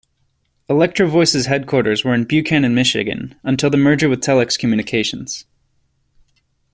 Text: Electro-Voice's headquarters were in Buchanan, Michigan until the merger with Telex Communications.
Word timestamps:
Electro-Voice's 0.67 1.45
headquarters 1.45 2.03
were 2.03 2.15
in 2.15 2.23
Buchanan, 2.23 2.73
Michigan 2.73 3.35
until 3.43 3.69
the 3.69 3.77
merger 3.77 4.09
with 4.09 4.21
Telex 4.21 4.57
Communications. 4.57 5.45